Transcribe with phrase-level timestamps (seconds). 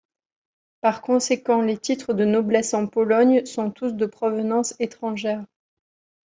[0.81, 5.45] Par conséquent les titres de noblesse en Pologne sont tous de provenance étrangère.